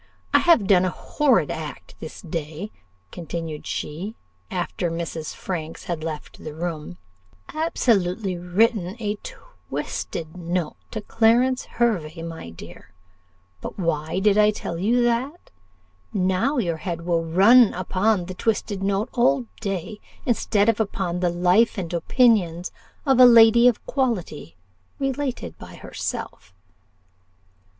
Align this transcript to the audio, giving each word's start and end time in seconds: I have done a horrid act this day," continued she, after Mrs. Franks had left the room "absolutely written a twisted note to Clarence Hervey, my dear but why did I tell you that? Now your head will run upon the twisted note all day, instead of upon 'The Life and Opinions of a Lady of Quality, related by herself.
I 0.33 0.39
have 0.39 0.65
done 0.65 0.83
a 0.83 0.89
horrid 0.89 1.51
act 1.51 1.93
this 1.99 2.23
day," 2.23 2.71
continued 3.11 3.67
she, 3.67 4.15
after 4.49 4.89
Mrs. 4.89 5.35
Franks 5.35 5.83
had 5.83 6.03
left 6.03 6.43
the 6.43 6.55
room 6.55 6.97
"absolutely 7.53 8.35
written 8.35 8.95
a 8.99 9.17
twisted 9.21 10.35
note 10.37 10.75
to 10.89 11.01
Clarence 11.01 11.65
Hervey, 11.65 12.23
my 12.23 12.49
dear 12.49 12.93
but 13.61 13.77
why 13.77 14.17
did 14.19 14.39
I 14.39 14.49
tell 14.49 14.79
you 14.79 15.03
that? 15.03 15.51
Now 16.11 16.57
your 16.57 16.77
head 16.77 17.05
will 17.05 17.23
run 17.23 17.71
upon 17.75 18.25
the 18.25 18.33
twisted 18.33 18.81
note 18.81 19.09
all 19.13 19.45
day, 19.59 19.99
instead 20.25 20.67
of 20.67 20.79
upon 20.79 21.19
'The 21.19 21.29
Life 21.29 21.77
and 21.77 21.93
Opinions 21.93 22.71
of 23.05 23.19
a 23.19 23.25
Lady 23.25 23.67
of 23.67 23.85
Quality, 23.85 24.55
related 24.99 25.59
by 25.59 25.75
herself. 25.75 26.55